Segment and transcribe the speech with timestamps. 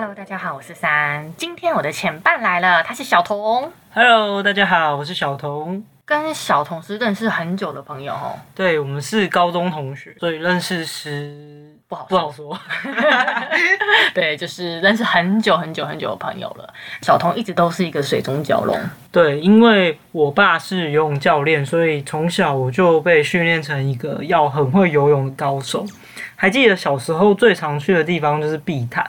[0.00, 1.30] Hello，大家好，我是三。
[1.36, 3.70] 今天我的前伴来了，他是小童。
[3.92, 5.84] Hello，大家好，我是小童。
[6.06, 8.32] 跟小童是认识很久的朋友哦。
[8.54, 12.58] 对，我们是高中同学，所以认识时不好不好说。
[14.14, 16.72] 对，就是认识很久很久很久的朋友了。
[17.02, 18.74] 小童一直都是一个水中蛟龙。
[19.12, 25.84] 对，因为我爸是游泳教练，所以从小我就被训练成一个要很会游泳的高手。
[26.36, 29.06] 还记得小时候最常去的地方就是碧潭。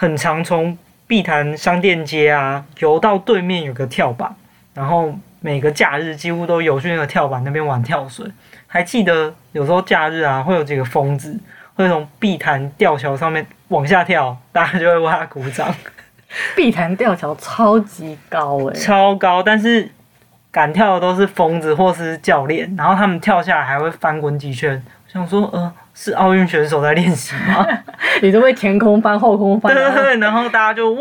[0.00, 4.32] 很常从碧潭商店街啊游到对面有个跳板，
[4.72, 8.24] 然后每个假日几乎都游去那个跳板那边玩跳水。
[8.68, 11.36] 还记得有时候假日啊会有几个疯子
[11.74, 15.74] 会从碧潭吊桥上面往下跳，大家就会为他鼓掌。
[16.54, 19.90] 碧潭吊桥超级高诶、欸，超高，但是
[20.52, 24.80] 敢跳的都是疯子或是教练，然后他们跳下来还会翻滚几圈。
[25.06, 25.74] 我想说，呃。
[26.00, 27.66] 是奥运选手在练习吗？
[28.22, 29.74] 你都会前空翻、后空翻。
[29.74, 31.00] 对对对，然后大家就哇，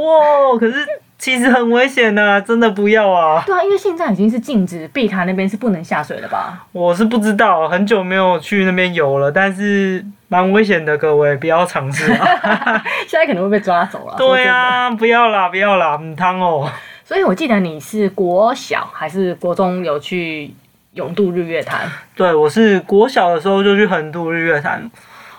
[0.59, 0.75] 可是
[1.17, 3.43] 其实很危险的、啊，真的不要啊。
[3.45, 6.65] 对啊，因为现在已经是禁止，碧潭那边是不能下水了吧？
[6.71, 12.25] 我是不知道，很久没有去那边游了，但是蛮危险的，各位不要尝试啊。
[13.07, 14.15] 现在可能会被抓走了。
[14.17, 16.69] 对啊，不要啦，不要啦，很烫哦。
[17.03, 20.53] 所以我记得你是国小还是国中有去？
[20.93, 21.81] 永渡日月潭，
[22.15, 24.89] 对，我是国小的时候就去横渡日月潭。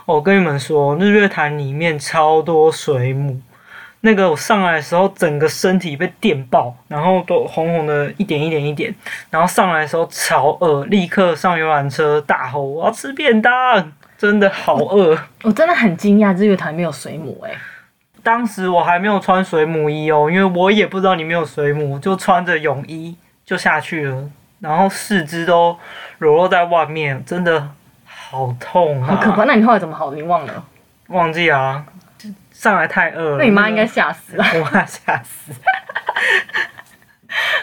[0.08, 3.38] 我跟你们说，日月潭里面超多水母，
[4.00, 8.94] 那个我上来的时候，整个身体被电爆，然后都红红的，一点一点一点。
[9.28, 15.14] 然后上来的时候超饿，立刻上游览车大吼：“我要吃便当！”真的好饿，
[15.44, 17.52] 我，真的很惊讶，日月潭没有水母哎。
[18.22, 23.14] 当时我还没有穿水母衣哦，因为我也不知道里面有水母，就穿着泳衣
[23.44, 24.30] 就下去了。
[24.60, 25.76] 然后四肢都
[26.16, 27.68] 裸露在外面，真的
[28.30, 29.06] 好痛啊！
[29.08, 29.44] 好可怕！
[29.44, 30.12] 那你后来怎么好？
[30.12, 30.62] 你忘了？
[31.08, 31.82] 忘记啊！
[32.52, 33.36] 上来太饿了。
[33.38, 34.44] 那你妈应该吓死了。
[34.54, 35.52] 我妈吓死。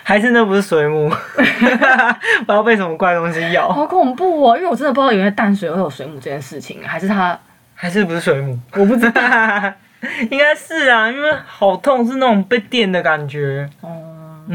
[0.01, 1.09] 还是那不是水母？
[1.37, 3.69] 不知道被什么怪东西咬。
[3.71, 4.57] 好恐怖哦！
[4.57, 7.37] 因为我真的不知道原来淡水会有水母这件事情，还是它？
[7.75, 8.57] 还是不是水母？
[8.73, 9.21] 我不知道。
[10.31, 13.69] 应该是啊，因为好痛，是那种被电的感觉。
[13.81, 13.89] 哦。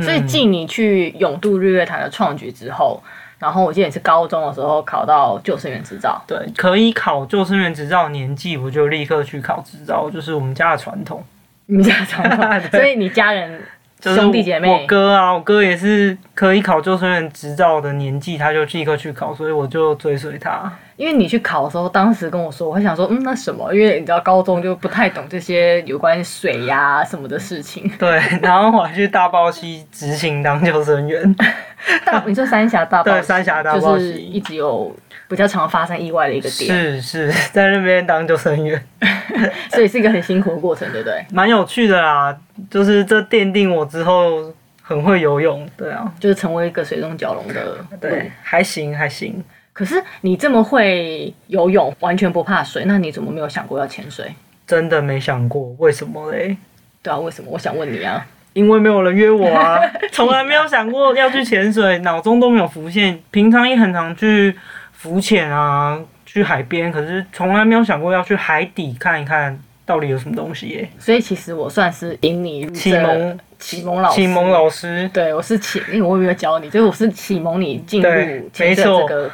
[0.02, 3.02] 所以，继你去勇渡日月潭的创举之后，
[3.40, 6.22] 然后我记得你是高中的时候考到救生员执照。
[6.26, 11.24] 对，可以考救生员执照年纪，我就立刻去考执照，就是我们家的传统。
[11.66, 13.62] 你们家的传统， 所以你家人
[14.02, 20.72] 兄弟姐妹，我哥啊，我哥也是可以考救生员执照的年纪，他就立刻去考，所以我就追随他。
[20.96, 23.72] 因为你去考的时候，当时跟我说，我还想说，嗯，那什么？
[23.74, 27.90] 因为你知道高中就不太懂这些有关水呀、啊、什么的事情。
[27.98, 31.34] 对，然后我还去大霸溪执勤当救生员。
[32.04, 33.18] 大，你说三峡大霸溪？
[33.18, 34.94] 对，三峡大霸溪就是一直有
[35.26, 37.00] 比较常发生意外的一个点。
[37.00, 38.82] 是是，在那边当救生员，
[39.72, 41.24] 所以是一个很辛苦的过程，对不对？
[41.32, 42.36] 蛮有趣的啦，
[42.70, 44.52] 就是这奠定我之后
[44.90, 47.76] 很会游泳，对啊，就是成为一个水中蛟龙的。
[48.00, 49.40] 对，还行还行。
[49.72, 54.34] 可是你这么会游泳，完全不怕水，那你怎么没有想过要潜水？
[54.66, 56.56] 真的没想过，为什么嘞？
[57.04, 57.50] 对啊，为什么？
[57.52, 58.26] 我想问你啊。
[58.52, 59.78] 因为没有人约我啊，
[60.10, 63.16] 从来没有想过要去潜水，脑中都没有浮现。
[63.30, 64.52] 平常也很常去
[64.92, 65.96] 浮潜啊，
[66.26, 69.56] 去海边，可是从来没有想过要去海底看一看
[69.86, 70.88] 到底有什么东西耶。
[70.98, 75.08] 所以其实我算是引你入启蒙启蒙老师，启蒙老师。
[75.12, 78.08] 对，我是启，因为我没有教你，就是我是启蒙你进入
[78.52, 79.30] 潜水这个。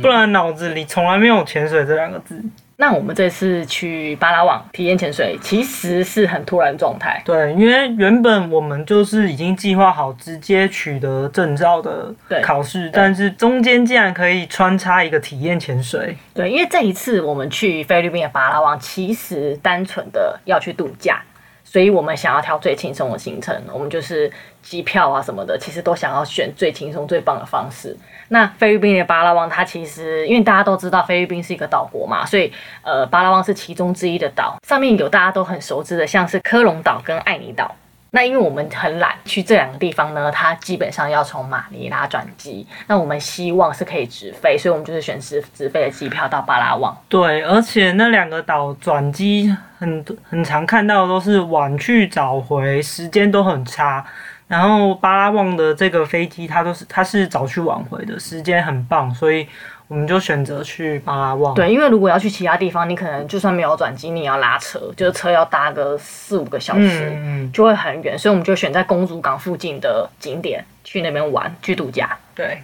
[0.00, 2.40] 不然脑子里从来没有潜水这两个字。
[2.76, 7.20] 那我们这次去巴拉望体验潜水，其实是很突然状态。
[7.26, 16.16] 对，因为原本我们就是已经计划好直接取得证照的考试，但是中间竟然可以穿插一个体验潜水。
[16.32, 21.20] 对，因为这一次我们去菲律宾的巴拉望，其实单纯的要去度假。
[21.70, 24.28] 所以我们想要挑最轻松的行程，我们就是
[24.60, 27.96] 机票啊什么的，其实都想要选最轻松、最棒的方式。
[28.26, 32.52] 那菲律宾的巴拉望，它其实因为大家都知道菲律宾是一个岛国嘛，所以
[32.82, 37.72] 呃，巴拉望是其中之一的岛，上面有大家都很熟知的，像是科隆岛跟爱尼岛。
[38.12, 42.66] 那因为我们很懒，去这两个地方呢，它基本上要从马尼拉转机。
[42.86, 46.96] 那我们希望是可以直飞，所以我们就是选直直飞的机票到巴拉望。
[47.08, 54.04] 对，而且那两个岛转机很很常看到的都是晚去早回，时间都很差。
[54.48, 59.48] 然后巴拉望的这个飞机，它都是它是早去晚回的，时间很棒，所以。
[59.90, 61.52] 我们就选择去巴拉望。
[61.52, 68.16] 对，因为如果要去其他地方，你可能就算没有转机，你也要拉车，就是车要搭个四五个小时，嗯，就会很远。
[68.16, 72.16] 所以我们就选在公主港附近的景点去那边玩，去度假。
[72.36, 72.62] 对，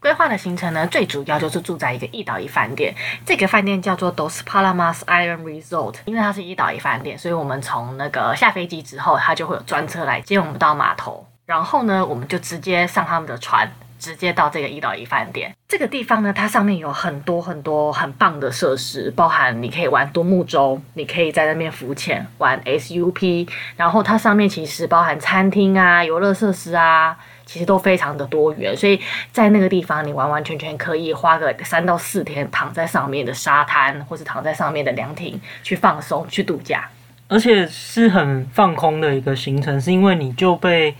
[0.00, 2.92] 规划的行程呢，最主要就是住在一个一岛一饭店。
[3.24, 15.54] 这个饭店叫做 Dos Palamas Island Resort，因为它是一岛一饭店，所以我们从那个下飞机之后，它就会有专车来接我们到码头，然后呢，我们就直接上他们的船，直接到这个一岛一饭店。
[15.68, 27.16] 这个地方呢，它上面有很多很多很棒的设施，包含你可以玩独木舟，你可以在那边浮潜玩 SUP，然后它上面其实包含餐厅啊、游乐设施啊。
[27.46, 28.98] 其实都非常的多元，所以
[29.30, 36.88] 在那个地方，你完完全全可以花个三到四天，躺在上面的沙滩，或是躺在上面的凉亭去放松、去度假，
[37.28, 40.94] 而且是很放空的一个行程，是因为你就被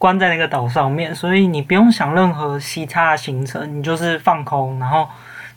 [0.00, 5.06] 关在那个岛上面，所以你不用想任何其他行程，你就是放空，然后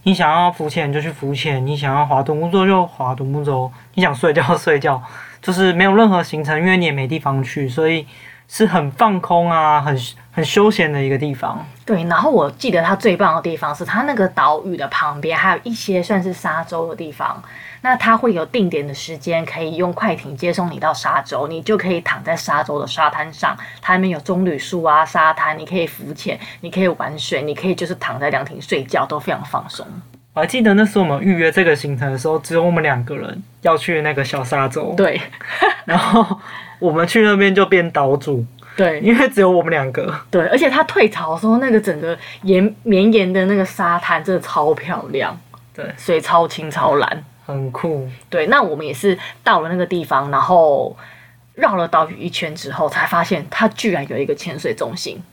[0.04, 5.02] 你想要浮潜就去浮潜，你想要划独木舟就划独木舟，你想睡觉睡觉，
[5.42, 8.06] 就是没有任何行程，因为你也没地方去，所以。
[8.48, 9.98] 是很放空啊，很
[10.32, 11.66] 很休闲的一个地方。
[11.86, 17.42] 对，然后我记得它最棒的地方是它那个岛屿的旁边还有一些算是沙洲的地方。
[17.82, 23.58] 那它会有定点的时间，可以用快艇接送你到沙洲，你就可以躺在沙洲的沙滩上。
[23.82, 29.86] 它里面有棕榈树啊，沙滩，你可以浮潜，你可以玩水，你可以就是躺在凉亭睡觉，都非常放松。
[30.34, 34.94] 我还记得那时候我们预约这个行程的时候，只有我们两个人要去那个小沙洲。
[34.96, 35.20] 对，
[35.84, 36.40] 然后。
[36.84, 38.46] 我们去那边就变岛主，
[38.76, 40.14] 对，因为只有我们两个。
[40.30, 45.40] 对，而且他退潮的时候，那个整个延绵延的那个沙滩真的超漂亮，
[45.74, 48.06] 对，水超清超蓝，很酷。
[48.30, 50.94] 对，那我们也是到了那个地方，然后
[51.56, 55.24] 绕了岛屿一圈之后，才发现它居然有一个潜水中心，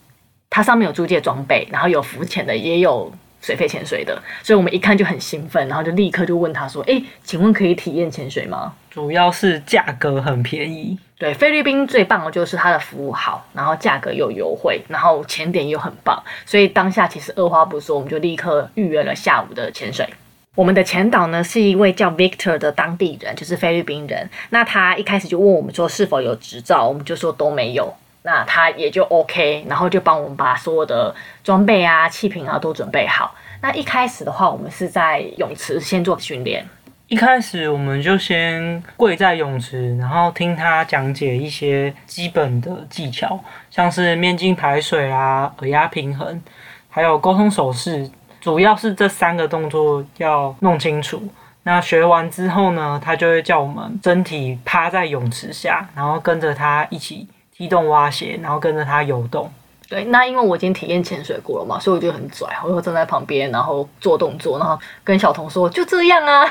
[0.49, 10.99] 它上面有租借装备，然后有浮潜的，也有水肺潜水的，所以我们一看就很兴奋，然后就立刻就问他说：“哎，请问可以体验潜水吗？”主要是价格很便宜。
[11.17, 20.09] 对，菲律宾最棒的就是它的服务好，然后价格又优惠，然后潜点又很棒，所以当下其实二话不说，我们就立刻预约了下午的潜水。
[20.57, 24.29] 我们的前导呢是一位叫 Victor 的当地人，就是菲律宾人。
[24.49, 27.95] 那他一开始就问我们说是否有执照，我们就说都没有。
[28.23, 33.35] 那他也就 OK，然后就帮我们把所有的装备啊、气瓶啊都准备好。
[33.63, 36.67] 那一开始的话，我们是在泳池先做训练。
[37.09, 43.39] 一开始我们就先跪在泳池，然后听他讲解一些基本的技巧，
[43.69, 46.41] 像是面镜排水啊、耳压平衡，
[46.89, 48.09] 还有沟通手势，
[48.41, 51.21] 主要是这三个动作要弄清楚。
[51.65, 57.27] 那学完之后呢，他就会叫我们身体趴在泳池下，然后跟着他一起
[57.61, 59.47] 踢动蛙鞋，然后跟着它游动。
[59.87, 66.51] 对，那因为我已经体验潜水过了嘛，所以我就很拽，我就站在旁边，然后做动作，然后跟小童说就这样啊。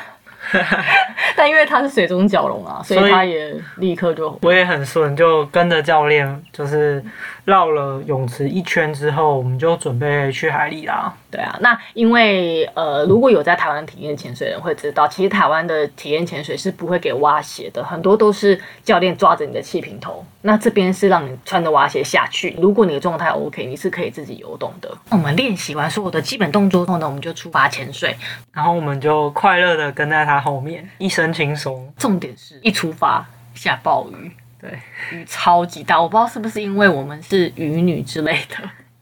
[1.35, 7.03] 但因为他是水中蛟龙啊，所以他也立刻就我也很顺，就跟着教练就是
[7.45, 11.11] 绕了泳池一圈之后，我们就准备去海里啦。
[11.31, 20.25] 对啊，那因为呃，如果有在台湾体验潜水的人会知道，其实台湾的体验潜水是不会给蛙鞋的，很多都是教练抓着你的气瓶头。
[20.41, 24.89] 那这边是让你穿着蛙鞋下去，如果你的状态 OK，你是可以自己游动的。
[25.09, 28.15] 我们练习完所有的基本动作后呢，我们就出发潜水，
[28.51, 31.93] 然后我们就快乐的跟在他后面，一身轻松。
[31.97, 33.23] 重点是一出发
[33.53, 34.71] 下暴雨，对，
[35.11, 38.57] 雨超级大，我不知道是不是因为我们是雨女之类的。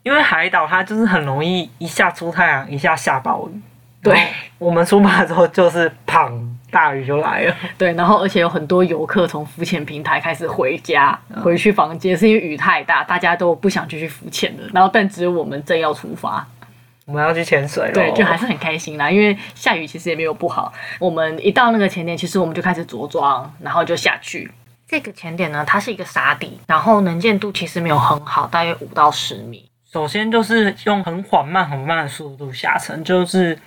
[0.07, 3.61] 因为海岛它就是很容易一下出太阳，一下下暴雨。
[4.01, 6.31] 对，我们出发之后就是砰，
[6.71, 7.53] 大雨就来了。
[7.77, 14.63] 对，然后而且有很多游客从浮潜平台开始回家，回去房间，是因为雨太大，大家都不想继续浮潜了。
[14.73, 16.47] 然后但只有我们正要出发，
[17.03, 17.91] 我们要去潜水了。
[17.91, 20.71] 对，就还是很开心啦，因为下雨其实也没有不好。
[20.99, 24.49] 我们一到那个潜点，其实我们就开始着装，然后就下去。
[24.87, 29.66] 这个潜点呢，它是一个沙底，然后能见度其实没有很好，大约五到十米。
[29.91, 33.57] 首先就是用很缓慢、很慢的速度下沉，就是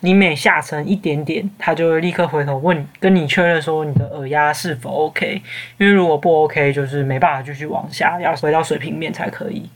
[0.00, 5.42] 你每下沉一点点，它就会立刻回头问，跟你确认说你的耳压是否 OK。
[5.76, 9.68] 因为如果不 OK，就是没办法继续往下，要回到水平面才可以。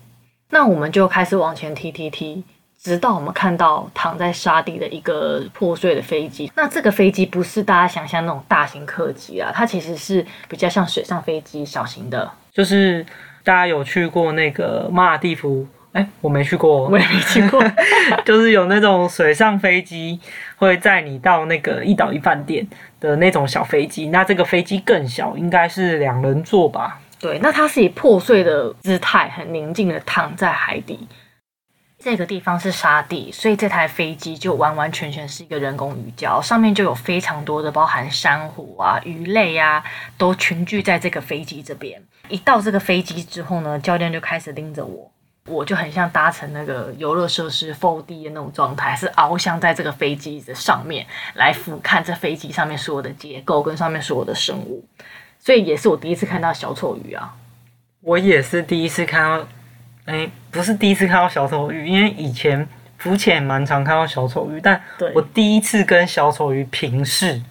[0.49, 2.43] 那我们就开始往前踢踢踢，
[2.79, 6.51] 直到我们看到躺在沙地的一个破碎的飞机。
[6.57, 12.29] 那这个飞机不是大家想象那种大型客机啊，它其实是比较像水上飞机，小型的。
[12.53, 13.05] 就是
[13.45, 15.69] 大家有去过那个马尔地夫？
[15.93, 17.61] 哎、欸，我没去过，我也没去过。
[18.25, 20.21] 就是有那种水上飞机
[20.57, 22.67] 会载你到那个一岛一饭店
[23.01, 27.01] 的那种小飞机，那这个飞机更小，应该是两人座吧？
[27.19, 31.09] 对，那它是以破碎的姿态，很宁静的躺在海底。
[31.99, 39.85] 这个地方是沙地，所以这台飞机就完完全全是一个人工鱼礁，上面就有非常多的包含珊瑚啊、鱼类啊，
[40.17, 42.01] 都群聚在这个飞机这边。
[42.29, 45.11] 一到这个飞机之后呢，教练就开始拎着我。
[45.51, 51.05] 我就很像搭乘那个游乐设施 4D 的那种状态，是翱翔在这个飞机的上面
[51.35, 54.85] 来俯瞰这飞机上面所有的结构跟上面所有的生物，
[55.39, 57.35] 所以也是我第一次看到小丑鱼啊。
[58.01, 59.47] 我也是第一次看到，
[60.07, 62.67] 哎、欸，不是第一次看到小丑鱼，因为以前
[62.99, 64.81] 浮潜蛮常看到小丑鱼，但
[65.15, 67.43] 我第一次跟小丑鱼平视，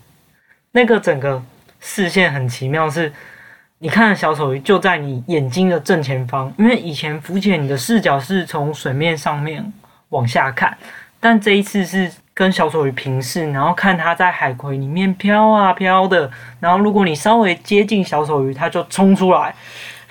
[0.71, 1.43] 那个整个
[1.79, 3.11] 视线很奇妙是。
[3.81, 9.71] 你看小丑鱼就在你眼睛的正前方，因为以前浮潜你的视角是从水面上面
[10.09, 10.77] 往下看，
[11.19, 19.55] 但这一次是跟小丑鱼平视，然后看它在海葵里面飘啊飘的，然后如果你稍微接近小丑鱼，它就冲出来，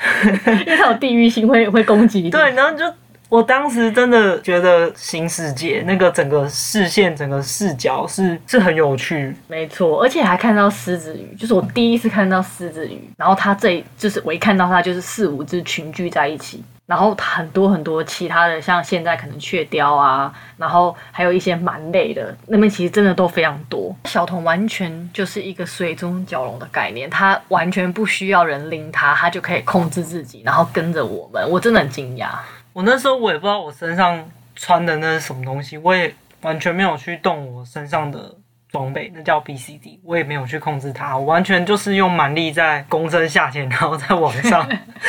[0.24, 2.30] 因为它有地域性会会攻击你。
[2.30, 2.84] 对，然后就。
[3.28, 12.98] 我当时真的觉得新世界那个整个视线、整个视角是是很有趣，没错，而且还看到狮子鱼，就是我第一次看到狮子鱼。
[13.18, 23.94] 然后它这就是我一看到它就是四五只群聚在一起，然后很多很多其他的，像现在可能雀雕啊，然后还有一些蛮类的，那边其实真的都非常多。
[24.06, 32.30] 小童完全就是一个水中蛟龙的概念，它完全不需要人拎它，它就可以控制自己，然后跟着我们，我真的很惊讶。
[32.72, 38.34] 我那时候我也不知道我身上穿的那是什么东西，我也完全没有去动我身上的
[38.70, 44.68] 装备，那叫 BCD，我也没有去控制它，我完全就是用蛮力在躬身下潜，然后再往上。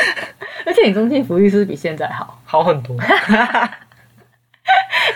[0.66, 2.42] 而且你中性浮力是不是比现在好？
[2.46, 2.96] 好很多。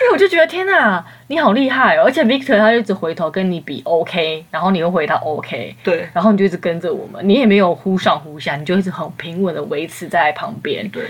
[0.00, 2.02] 为我就觉得天哪，你好厉害哦！
[2.04, 11.04] 而且 Victor 他就一直回头跟你比 OK，然后你又回答 OK，对，然后你就一直跟着我们，你也没有忽上忽下，你就一直很平稳的维持在旁边，对。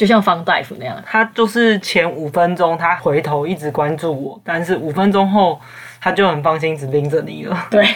[0.00, 5.60] 就像方大夫那样，他就是前五分钟他回头一直关注我，但是五分钟后
[6.00, 7.68] 他就很放心只盯着你了。
[7.70, 7.86] 对，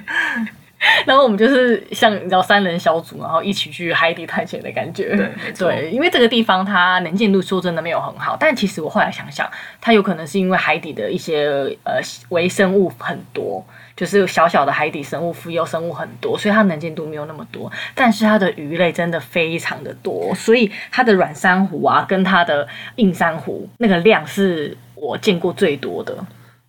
[1.04, 5.14] 然后我们就是像你知道三人小组，然后一起去海底探险的感觉。
[5.14, 9.46] 对，对，因为这个地方它能见度说真的没有很好，但其实我后来想想，
[9.78, 11.46] 它有可能是因为海底的一些
[11.84, 12.00] 呃
[12.30, 13.62] 微生物很多。
[13.96, 17.72] 就是小小的海底生物、浮游生物很多，所以它能见度没有那么多。
[17.94, 26.14] 但是它的鱼类真的非常的多，所以它的软珊瑚啊，跟它的硬珊瑚那个量是我见过最多的。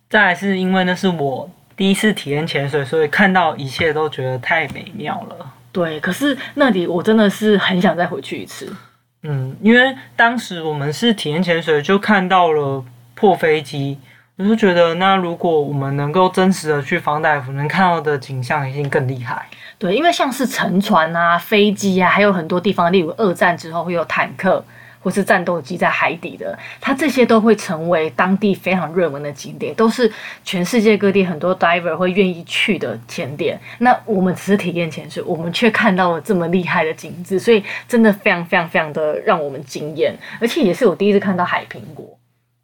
[0.08, 5.52] 再来是因为那是我第一次体验潜水，所以看到一切都觉得太美妙了。
[5.70, 8.74] 对，可是那里我真的是很想再回去一次。
[9.22, 12.82] 嗯，因为当时我们是体验潜水，就看到了
[13.14, 13.98] 破飞机。
[14.38, 19.44] 我就觉得，那如果我们能够真实的去方大夫，能看到的景象一定更厉害。
[19.78, 24.64] 对，因为像是沉船啊、飞机啊，还有很多地方，例如二战之后会有坦克
[25.00, 30.08] 或是战斗机在海底的，它这些都会成为当地非常热门的景点，都是
[30.44, 33.60] 全世界各地很多 diver 会愿意去的潜点。
[33.78, 42.17] 那我们只是体验潜水，我们却看到了这么厉害的景致，所以真的非常非常非常的让我们惊艳，而且也是我第一次看到海苹果。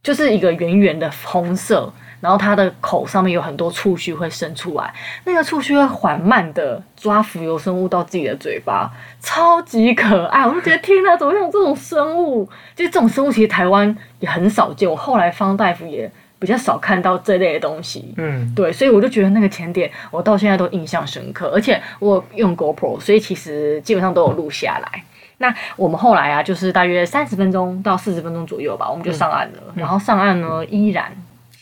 [0.05, 4.95] 就是一个圆圆的红色，然后它的口上面有很多触须会伸出来，
[5.25, 10.47] 那个触须会缓慢的抓浮游生物到自己的嘴巴，超级可爱。
[10.47, 12.45] 我就觉得天哪，怎么会有这种生物？
[12.77, 18.13] 就这种生物其实台湾也很少见，我后来方大夫也比较少看到这类的东西。
[18.19, 25.03] 嗯，对，所以我就觉得那个甜点我到现在都印象深刻，而且我用 GoPro，所以其实基本上都有录下来。
[25.38, 29.62] 那我们后来啊，就是大约三十分钟到四十分钟左右吧，我们就上岸了。
[29.69, 31.11] 嗯、然后上岸呢，依然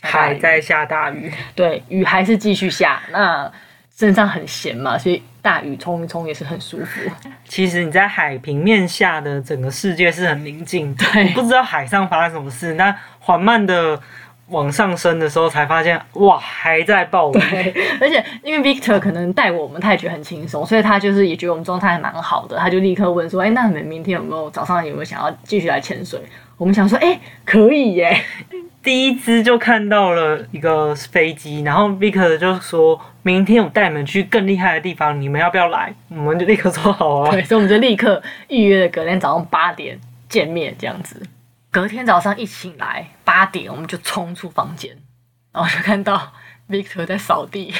[0.01, 3.01] 还在下大雨，对，雨还是继续下。
[3.11, 3.51] 那
[3.95, 7.01] 身上很咸嘛，所以大雨冲一冲也是很舒服。
[7.45, 12.73] 其实你在海平面下的整个世界是很宁静，对，不知道海上发生什么事。
[12.73, 13.99] 那缓慢的。
[14.49, 17.33] 往上升的时候才发现，哇，还在暴雨。
[17.33, 26.19] 对，而且因为 Victor 可能带我们，他也觉得很轻松，所以他就是也觉得我们状态还蛮好的，他就立刻问说：“哎、欸，那你们明天有没有早上有没有想要继续来潜水？”
[26.57, 28.15] 我们想说：“哎、欸，可以耶！”
[28.83, 35.93] 第一支就看到了一个飞机，然后 Victor 就说明天我带你们去更厉害的地方，你们要不要来？
[36.09, 37.31] 我们就立刻说好啊。
[37.31, 39.97] 对，所以我们就立刻预约了隔天早上八点
[40.27, 41.21] 见面，这样子。
[41.73, 44.95] 隔天早上一醒来，八点我们就冲出房间，
[45.51, 46.31] 然后就看到
[46.69, 47.73] Victor 在扫地。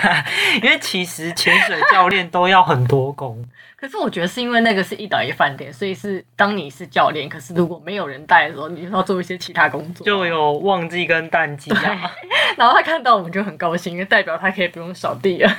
[0.62, 3.44] 因为其实潜水教练都要很多工，
[3.76, 12.10] 可是我觉得是因为那个是一岛一饭店，所以是当你是教练，可是如果没有人带的时候，你就要做一些其他工作，就有旺季跟淡季啊。
[12.56, 15.54] 然后他看到我们就很高兴，因为代表他可以不用扫地了。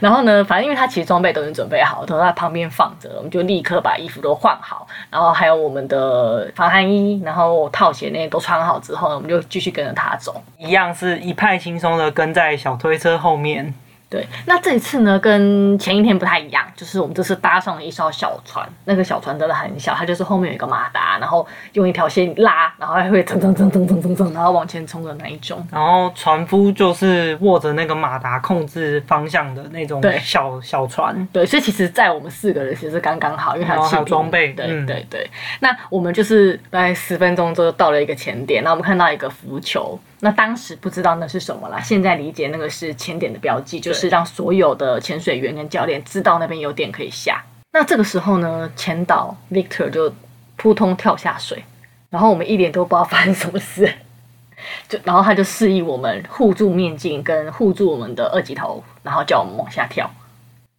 [0.00, 13.74] 然后呢，反正因为他其实装备都已经准备好，都在旁边放着，我们就立刻把衣服都换好，然后还有我们的防寒衣，然后套鞋那些都穿好之后呢，我们就继续跟着他走，一样是一派轻松的跟在小推车后面，
[14.08, 25.66] 对，那这一次呢，跟前一天不太一样，就是我们这次搭上了一艘小船，那个小船真的很小，它就是后面有一个马达，然后用一条线拉，然后还会蹭蹭蹭蹭蹭蹭蹭，然后往前冲的那一种。
[25.72, 31.26] 然后船夫就是握着那个马达控制方向的那种小对小船。
[31.32, 34.52] 对，所以其实载我们四个人其实刚刚好，因为它有装备。
[34.52, 35.28] 对对对。
[35.58, 39.98] 那我们就是大概十分钟之后到了一个前点，那我们看到一个浮球。
[40.20, 47.44] 那当时不知道那是什么啦，现在理解那个是潜点的标记，就是让所有的潜水员跟教练知道那边有点可以下。
[47.72, 50.10] 那这个时候呢，潜导 Victor 就
[50.56, 51.62] 扑通跳下水，
[52.08, 53.92] 然后我们一脸都不知道发生什么事，
[54.88, 60.10] 就然后他就示意我们护住面镜跟护住我们的二级头，然后叫我们往下跳。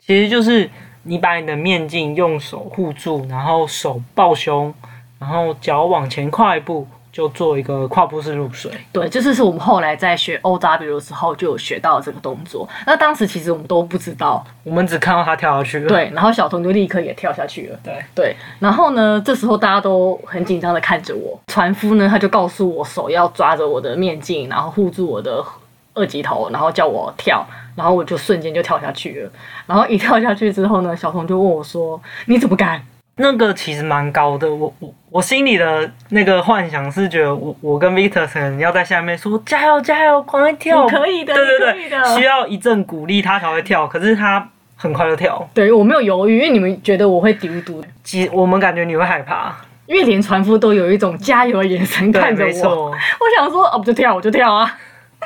[0.03, 0.67] 其实就是
[1.03, 4.73] 你把你的面镜用手护住，然后手抱胸，
[5.19, 6.87] 然后脚往前跨一步。
[7.11, 12.67] 就做一个跨步式入水，对，这就是我们后来在学 OW 的时候就有学到这个动作。
[12.85, 15.87] 那当时其实我们都不知道，我们只看到他跳下去了。
[15.87, 17.79] 对，然后小童就立刻也跳下去了。
[17.83, 25.43] 对对，然后呢，这时候大家都很紧张的看着我，船夫呢他就告诉我手要抓着我的面镜，然后护住我的
[25.95, 27.43] 二级头，然后叫我跳，
[27.75, 29.31] 然后我就瞬间就跳下去了。
[29.65, 32.81] 然后一跳下去之后呢，小童就问我说：“你怎么敢？”
[33.19, 45.49] 那个其实蛮高的，我我我心里的那个幻想是觉得我我跟 Victor 可能要在下面说加油加油，赶快跳，可以的，对对对，需要一阵鼓励他才会跳，可是他很快就跳。
[45.51, 49.51] 对，我没有犹豫，因为你们觉得我会丢丢，其实我们感觉你会害怕，
[49.87, 52.91] 因为连船夫都有一种加油的眼神看着我。
[52.91, 52.95] 我
[53.35, 54.77] 想说哦，不就跳我就跳啊，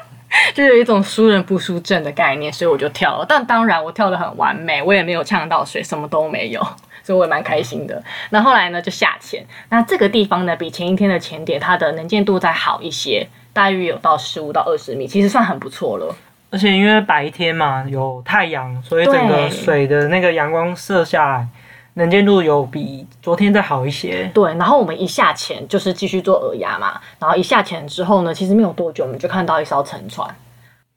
[0.55, 3.25] 就有一种输人不输阵的概念，所以我就跳了。
[3.27, 6.65] 但当然我跳的很完美，我也没有呛到水，什么都没有。
[7.03, 8.01] 所以我也蛮开心的。
[8.29, 9.45] 那后来呢，就下潜。
[9.69, 16.15] 那这个地方呢，比前一天的潜点，它的能见度再好一些，大约有到十五到二十米，其实算很不错了。
[16.49, 21.47] 而且因为白天嘛，有太阳，所以整个水的那个阳光射下来，
[21.93, 24.29] 能见度有比昨天再好一些。
[24.33, 24.53] 对。
[24.55, 26.99] 然后我们一下潜就是继续做耳压嘛。
[27.19, 30.29] 然后一下潜之后呢，其实没有多久，我们就看到一艘沉船。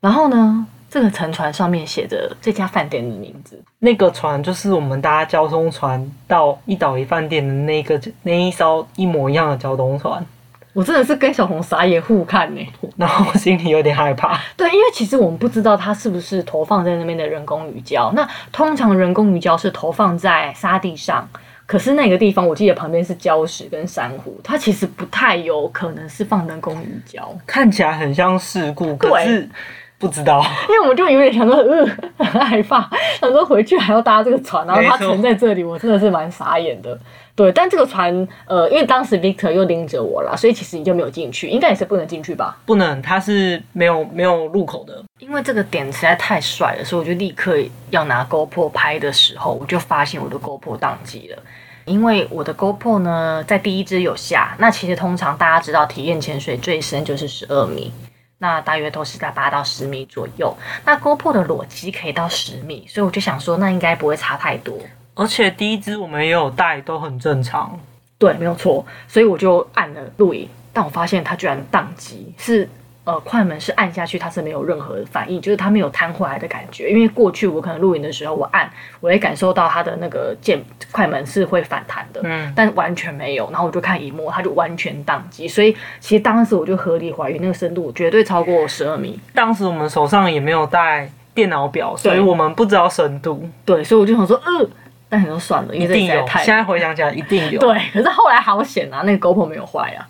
[0.01, 10.25] 然后呢，这个沉船上面写着这家饭店的名字，那个船就是我们搭交通船到一岛一饭店的那个那一艘一模一样的交通船。
[10.71, 12.65] 我真的是跟小红傻眼互看呢，
[12.95, 14.39] 然后我心里有点害怕。
[14.55, 18.13] 对，因为其实我们不知道它是不是投放在那边的人工鱼礁。
[18.13, 21.27] 那通常人工鱼礁是投放在沙地上，
[21.65, 27.23] 可是那个地方我记得旁边是礁石跟珊瑚，它其实不太有可能是放人工鱼礁。
[27.45, 29.49] 看起来很像事故，可是。
[29.97, 31.85] 不知道， 因为我们就有点想说，呃，
[32.25, 36.97] 很害怕，想说回去还要搭这个船，然后它沉在这里，我真的是蛮傻眼的。
[37.35, 42.57] 对，但这个船，呃，因为当时 Victor 又拎着我啦，所以其实你就没有进去，应该也是不能进去吧？
[42.65, 45.03] 不能，它是没有没有入口的。
[45.19, 47.57] 因为这个点实在太帅了，所以我就立刻
[47.89, 51.37] 要拿 GoPro 拍的时候，我就发现我的 GoPro 当机了。
[51.83, 57.91] 因为我的 GoPro 呢，在第一支有下，那其实通常大家知道，体验潜水最深就是十二米。
[58.37, 60.55] 那大约都是在八到十米左右。
[60.85, 64.77] 那 GoPro 的裸机可以到十米，所以我就想说，那应该不会差太多。
[65.13, 67.79] 而且第一支我们也有带，都很正常。
[68.17, 68.85] 对，没有错。
[69.07, 72.69] 所以我就按了录影，但我发现它居然宕机，是。
[73.05, 76.89] 呃，快门是按下去，它是没有任何反应，就是它没有弹回来的感觉。
[76.89, 78.67] 因为过去我可能录影的时候，我按，
[78.99, 80.59] 我也感受到它的那个键
[80.91, 83.47] 快门是会反弹的，嗯，但完全没有。
[83.51, 85.47] 然后我就看一幕，它就完全宕机。
[85.47, 89.19] 所以其实当时我就合理怀疑那个深度绝对超过十二米。
[89.35, 93.47] 当时我们手上也没有带电脑表，所以我们不知道深度。
[93.63, 94.67] 对，所以我就想说，呃，
[95.07, 96.25] 但很多算了，因为一定有。
[96.37, 97.59] 现在回想起来，一定有。
[97.59, 100.01] 对，可是后来好险啊，那个 GoPro 没有坏啊。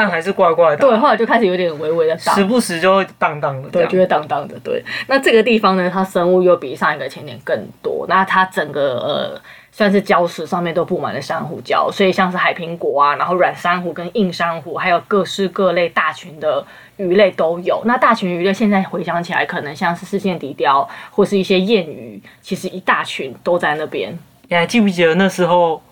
[0.00, 0.78] 但还是怪怪的。
[0.78, 3.68] 对，后来就开始有点微微的荡，时不时就会荡荡的。
[3.68, 4.58] 对，就会荡荡的。
[4.64, 8.06] 对，那这个地方呢，它生物又比上一个前点更多。
[8.08, 16.64] 那它整个呃，算是礁石上面都布满了珊瑚礁，所以像是海苹果啊，然后软珊瑚跟硬珊瑚，还有各式各类大群的
[16.96, 17.82] 鱼类都有。
[17.84, 24.18] 那大群鱼类现在回想起来，可能像是视线底雕或是一些燕鱼，其实一大群都在那边。
[24.48, 25.82] 你还记不记得那时候？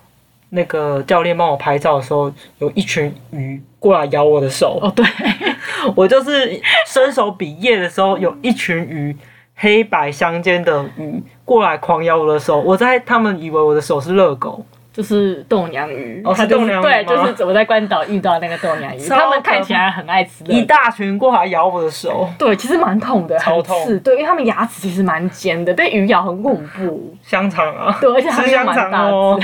[0.51, 4.79] 那个教练帮我拍照的时候，有一群鱼过来咬我的手。
[4.83, 5.05] 哦，对，
[5.95, 9.17] 我就是伸手比耶的时候，有一群鱼，
[9.57, 12.61] 黑白相间的鱼过来狂咬我的手。
[12.61, 16.23] 我在他们以为我的手是热狗，就是豆娘鱼。
[16.25, 16.83] 哦，是豆娘鱼。
[16.83, 20.45] 对，就是我在关岛遇到那个豆娘鱼，他们看起来很爱吃。
[20.45, 23.85] 一大群过来咬我的手，对，其实蛮痛的，超痛。
[23.85, 27.15] 是，对，因为他们牙齿其实蛮尖的，被鱼咬很恐怖。
[27.23, 29.41] 香肠啊，对，而且它们蛮大只哦。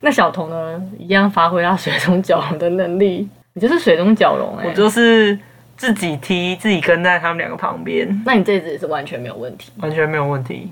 [0.00, 3.28] 那小童呢，一样发挥他水中蛟龙的能力。
[3.54, 5.38] 你就是水中蛟龙哎，我就是
[5.78, 8.06] 自己踢，自己跟在他们两个旁边。
[8.24, 10.70] 那你这只也是完全没有问题，完全没有问题，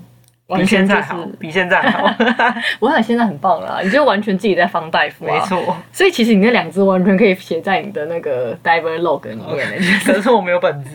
[0.55, 2.07] 比现在好，比现在好。
[2.79, 5.75] 我想现在很棒了，你就完全自己在方大夫、啊，没错。
[5.91, 10.91] 所以其实你那两只完全可以写在你的那个 diver log 里面的， 可是我没有本子，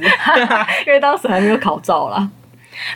[0.87, 2.29] 因为当时还没有考照啦。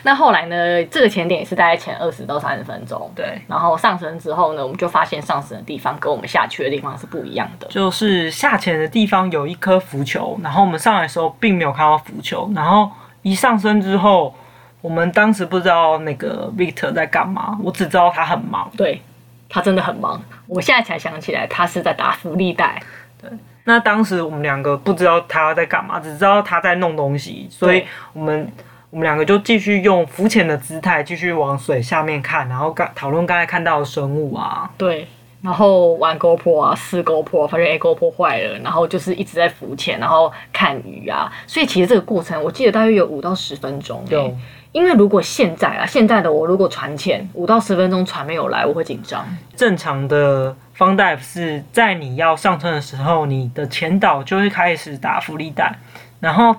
[0.03, 0.83] 那后来呢？
[0.85, 3.11] 这个潜点也是大概前二十到三十分钟。
[3.15, 3.41] 对。
[3.47, 7.67] 然后上升之后呢，我们就发现上升的地方跟我们下去的地方是不一样的。
[7.67, 12.49] 就是下潜的地方有一颗浮球，然后我们上来的时候并没有看到浮球。
[12.55, 12.89] 然后
[13.21, 14.33] 一上升之后，
[14.81, 18.71] 我们当时不知道那个 Victor 在干嘛，我只知道他很忙。
[18.77, 19.01] 对，
[19.49, 20.21] 他真的很忙。
[20.47, 22.81] 我现在才想起来，他是在打浮力带。
[23.21, 23.29] 对。
[23.65, 28.51] 那当时我们两个不知道他在干嘛，只知道他在弄东西，所以我们。
[28.91, 35.05] 我们两个就继续用浮潜的姿态继续往水下面看，然后刚讨论刚才看到的生物啊，对，
[35.41, 44.01] 然后玩 GoPro 啊，试 GoPro，发现哎 GoPro 坏了，然后就是一直在浮潜，然后看鱼啊，所以其实这个过程我记得大约有五到十分钟。
[44.09, 44.33] 有，
[44.71, 49.25] 因为如果现在啊，现在的我如果船潜五到十分钟船没有来，我会紧张。
[49.57, 55.75] 正常的 Fun Dive 是在你要上车的时候，你的前导就会开始打浮力带，
[56.21, 56.55] 然后。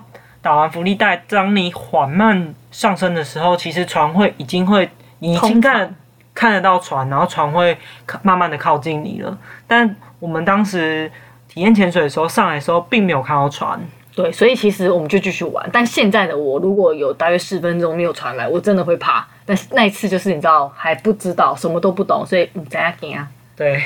[0.47, 5.93] 打完浮力带，当你缓慢上升的时候，其实船会已经会，你已经看
[6.33, 7.77] 看得到船，然后船会
[8.21, 9.37] 慢慢的靠近你了。
[9.67, 11.11] 但我们当时
[11.49, 13.77] 体验潜水的时候，上来的时候并没有看到船。
[14.15, 15.69] 对，所以其实我们就继续玩。
[15.73, 19.27] 但现在的我，如果有大约十分钟没有船来，我真的会怕。
[19.45, 23.27] 但是那一次就是你知道还不知道，什么都不懂，所以你在那边啊。
[23.53, 23.83] 对。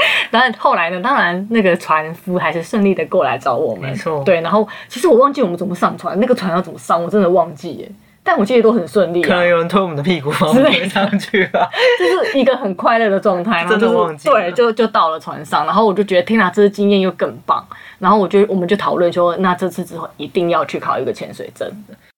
[0.30, 1.00] 然后后来呢？
[1.00, 3.90] 当然，那个船夫还是顺利的过来找我们。
[3.90, 4.22] 没错。
[4.24, 7.90] 对，然后其实我忘记我们怎么上船，那个船要怎么上，我真的忘记耶。
[8.22, 9.26] 但我记得都很顺利、啊。
[9.26, 11.70] 可能有人推我们的屁股，把我们推上去了。
[11.98, 13.64] 就是一个很快乐的状态。
[13.68, 14.28] 真的忘记。
[14.28, 17.66] 对，就就到了船上，然后我就觉得天哪，这次经验又更棒。
[17.98, 21.66] 然后我就我们就讨论说，那这次之后一定要去考一个潜水证。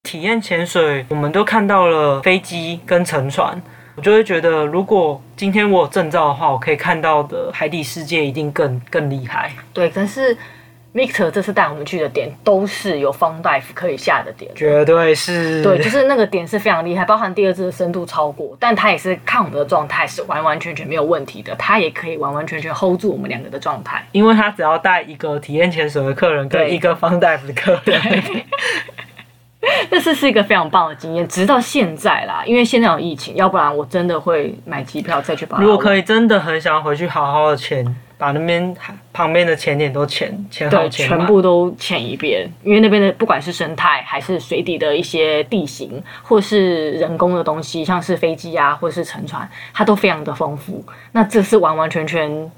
[0.02, 3.62] 体验潜水，我们都看到了飞机跟沉船。
[4.00, 9.52] 我就会觉得，如果今天我有证照的话，我可以看到的海底世界一定更更厉害。
[9.74, 10.34] 对，可是
[10.94, 15.62] Victor 这次带我们去的点都是有 Fun Dive 可以下的点，绝对是。
[15.62, 28.00] 对，就是那个点是非常厉害，包含第二次的深度超过，但他也是看我们的状态是完完全全没有问题的，他也可以完完全全 hold 住我们两个的状态，因为他只要带一个体验潜水的客人跟一个 Fun Dive 的客人。
[29.90, 35.62] 这次是一个非常棒的经验，直到现在啦，因为现在有疫情，要不然我真的会买机票再去巴拉。
[35.62, 37.84] 如果可以，真的很想回去好好的潜，
[38.16, 38.74] 把那边
[39.12, 42.50] 旁边的潜点都潜潜好全部都潜一遍。
[42.62, 50.82] 因为那边的不管是生态，还是水底的一些地形，或是人工的东西，像是飞机啊，或是沉船，它都非常的丰富。
[51.12, 52.50] 那这是完完全全。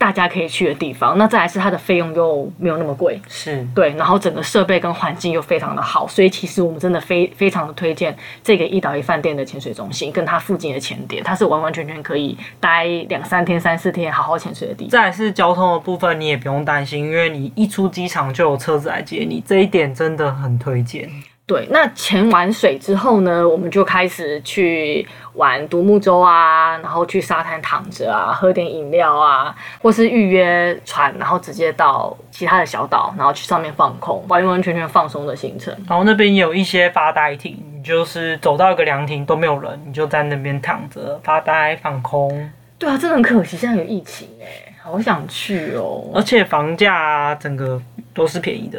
[0.00, 14.90] 大家可以去的地方，那再来是它的费用又没有那么贵，是对，然后整个设备跟环境又非常的好，所以其实我们真的非非常的推荐这个一岛一饭店的潜水中心跟它附近的潜点，它是完完全全可以待两三天、三四天好好潜水的地方。
[14.90, 21.10] 再来是交通的部分，你也不用担心，因为你一出机场就有车子来接你，这一点真的很推荐。
[21.50, 35.76] 对，那潜完水之后呢，我们就开始去玩独木舟啊，然后去沙滩躺着啊，喝点饮料啊，或是预约船，然后直接到其他的小岛，然后去上面放空，完完全全放松的行程。
[35.88, 42.48] 然后那边有一些发呆亭，你就是走到一个凉亭都没有人，你就在那边躺着发呆放空。
[42.78, 46.12] 对啊，真的很可惜，现在有疫情哎，好想去哦。
[46.14, 47.82] 而且房价啊，整个
[48.14, 48.78] 都是便宜的。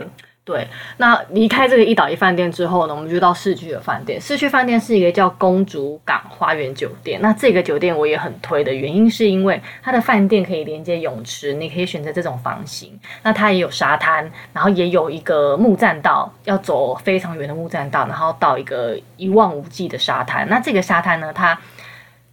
[0.52, 4.20] 对，那离开这个一岛一饭店之后呢，我们就到市区的饭店。
[4.20, 7.22] 市区饭店是一个叫公主港花园酒店。
[7.22, 13.00] 那这个酒店我也很推的原因，是因为它的饭店可以连接泳池，你可以选择这种房型。
[13.24, 20.46] 那它也有沙滩，然后也有一个木栈道，要走非常远的木栈道，然后到一个一望无际的沙滩。
[20.50, 21.58] 那这个沙滩呢，它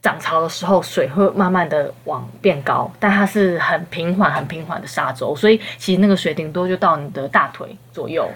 [0.01, 8.31] 涨潮的时候，水会慢慢的往变高，但它是很平缓、很平缓的沙洲，所以其实那个水顶多就到你的大腿左右。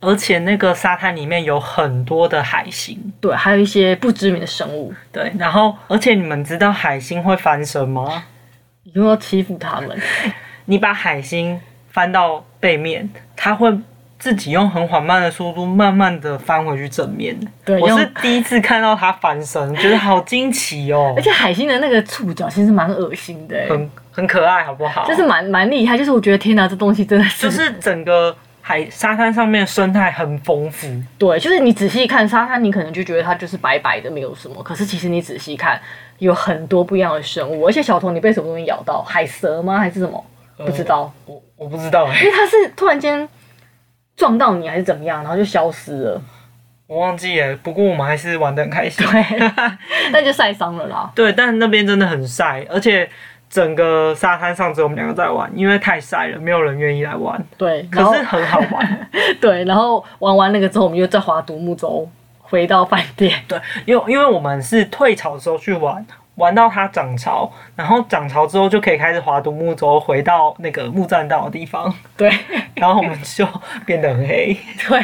[0.00, 5.32] 而且那个沙滩里面有很多的海星，对，还有一些不知名的生物，对。
[5.38, 8.24] 然后，而且你们知道海星会翻身吗？
[8.82, 9.98] 你说要欺负他们？
[10.66, 11.58] 你把海星
[11.90, 13.74] 翻到背面，它会。
[14.18, 17.36] 自己用很缓慢的速度，慢慢的翻回去正面。
[17.64, 21.12] 对，我是第一次看到它翻身， 觉得好惊奇哦。
[21.16, 25.06] 而且海星的那个触角其实蛮恶心的，很很可爱，好不好？
[25.06, 30.88] 就是蛮蛮厉害，就是我觉得天哪，这东西真的是，就是整个海沙滩上面生态很丰富。
[31.18, 34.62] 对，就是你仔细看沙滩，你可能就觉得它就是白白的，没有什么。
[34.62, 35.78] 可是其实你仔细看，
[36.18, 37.66] 有很多不一样的生物。
[37.66, 39.02] 而且小童，你被什么东西咬到？
[39.02, 39.78] 海蛇吗？
[39.78, 40.24] 还是什么？
[40.56, 43.28] 不知道，我我不知道，因为它是突然间。
[44.16, 46.22] 撞到你还是怎么样，然后就消失了。
[46.86, 49.06] 我忘记了，不过我们还是玩的很开心。
[49.06, 49.50] 对，
[50.12, 51.10] 但就晒伤了啦。
[51.14, 53.08] 对，但那边真的很晒，而且
[53.48, 57.42] 整个沙滩上只有我们两个在玩，因为太晒了，没有人愿意来玩。
[57.56, 59.08] 对，可是很好玩。
[59.40, 62.06] 对，然后玩完那个之后，我们又再划独木舟
[62.42, 63.40] 回到饭店。
[63.48, 66.04] 对，因为因为我们是退潮的时候去玩。
[66.36, 71.92] 玩到它涨潮，然后涨潮之后就可以开始划独木舟回到那个木栈道的地方。
[72.16, 72.30] 对，
[72.74, 73.46] 然后我们就
[73.86, 74.56] 变得很黑。
[74.88, 75.02] 对，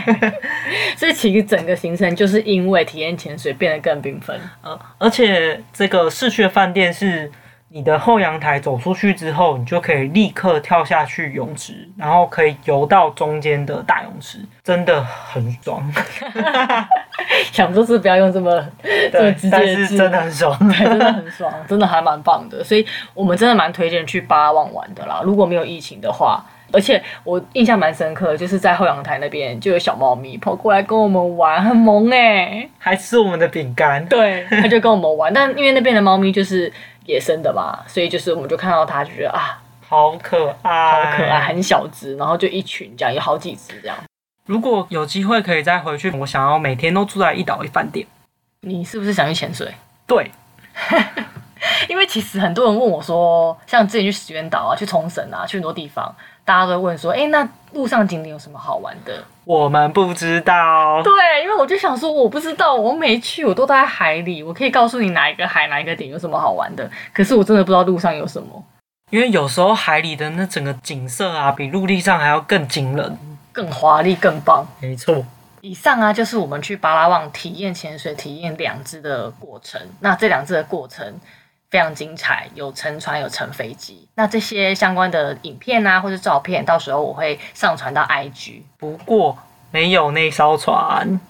[0.97, 4.39] 所以其实整个行程就是因为体验潜水变得更缤纷。
[4.63, 7.31] 呃，而且这个市区的饭店是。
[7.73, 15.81] 你的后阳台走出去之后，你就可以立刻跳下去泳池，然后可以游到中间的大泳池，真的很爽。
[17.53, 18.65] 想说是不要用这么
[19.13, 22.63] 这么直接，但是真的很爽，对，真的很爽， 真的还蛮棒的。
[22.65, 25.21] 所以我们真的蛮推荐去巴望玩的啦。
[25.25, 34.05] 如果没有疫情的话，而且我印象蛮深刻，就是在后阳台那边就有小猫咪跑过来跟我们玩，很萌哎、欸，还吃我们的饼干。
[34.07, 36.73] 对，它就跟我们玩，但因为那边的猫咪就是。
[37.07, 43.97] 野生的嘛，所以就是我们就看到它，就觉得啊，好可爱，好可爱，很小只，然后就一群这样，有好几只这样。
[44.51, 48.05] 如果有机会可以再回去，我想要每天都住在一岛一饭店。
[48.63, 49.73] 你是不是想去潜水？
[50.09, 50.29] 对，
[51.89, 56.13] 因为其实很多人问我说，像之前去石原岛啊，去冲绳啊，去很多地方，
[56.45, 59.23] 大家都会问说，哎、欸，那路上景点有什么好玩的？
[59.45, 61.01] 我们不知道。
[61.05, 61.13] 对，
[61.45, 66.91] 因为我就想说，我不知道，我没去，我都在海里，我可以告诉你哪一个海、哪一个点有什么好玩的。
[67.13, 68.65] 可是我真的不知道路上有什么，
[69.11, 73.17] 因为有时候海里的那整个景色啊，比陆地上还要更惊人、
[73.53, 74.67] 更华丽、更棒。
[74.81, 75.25] 没错。
[75.61, 79.81] 以上啊，就是我们去巴拉望体验潜水、体验两只的过程。
[80.01, 81.19] 那这两只的过程。
[81.71, 84.09] 非常精彩，有乘船，有乘飞机。
[84.17, 88.63] 那这些相关的影片啊，或者照片，到时候我会上传到 IG。
[88.77, 89.39] 不过
[89.71, 91.21] 没有那艘船。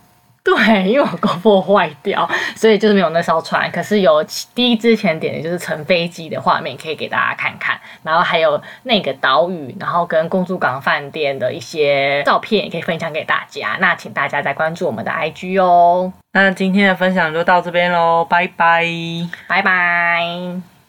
[0.57, 3.71] 对，因为我 GoPro 坏掉，所以就是没有那艘船。
[3.71, 7.79] 可是有第一支前点，也就是乘飞机的画面，可以给大家看看。
[8.03, 13.77] 然后还有那个岛屿，然后跟公主港饭店的一些照片，也可以分享给大家。
[13.81, 16.13] 那请大家再关注我们的 IG 哦。
[16.33, 18.85] 那今天的分享就到这边喽，拜拜，
[19.47, 20.80] 拜拜。